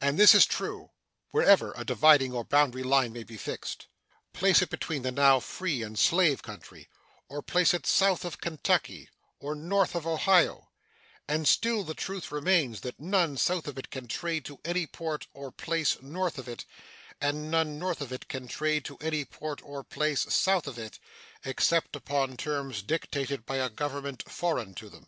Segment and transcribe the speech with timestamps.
[0.00, 0.90] And this is true,
[1.30, 3.86] wherever a dividing or boundary line may be fixed.
[4.32, 6.88] Place it between the now free and slave country,
[7.28, 10.68] or place it south of Kentucky or north of Ohio,
[11.28, 15.28] and still the truth remains that none south of it can trade to any port
[15.32, 16.64] or place north of it,
[17.20, 20.98] and none north of it can trade to any port or place south of it,
[21.44, 25.06] except upon terms dictated by a government foreign to them.